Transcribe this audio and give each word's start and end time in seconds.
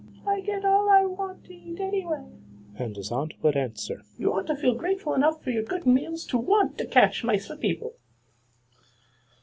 "I 0.25 0.41
get 0.41 0.65
all 0.65 0.89
I 0.89 1.05
want 1.05 1.43
to 1.45 1.53
eat 1.53 1.79
anyway." 1.79 2.25
And 2.75 2.95
his 2.95 3.11
aunt 3.11 3.35
would 3.43 3.55
answer, 3.55 4.01
"You 4.17 4.33
ought 4.33 4.47
to 4.47 4.55
feel 4.55 4.73
grateful 4.73 5.13
enough 5.13 5.43
for 5.43 5.51
your 5.51 5.61
good 5.61 5.85
meals 5.85 6.25
to 6.29 6.39
want 6.39 6.79
to 6.79 6.87
catch 6.87 7.23
mice 7.23 7.45
for 7.45 7.55
people." 7.55 7.97